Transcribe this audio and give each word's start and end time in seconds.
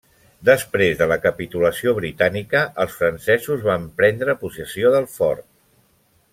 Després 0.47 0.95
de 1.01 1.07
la 1.11 1.17
capitulació 1.25 1.93
britànica, 1.99 2.63
els 2.85 2.97
francesos 3.03 3.63
van 3.69 3.87
prendre 4.01 4.39
possessió 4.43 4.97
del 4.99 5.07
fort. 5.19 5.49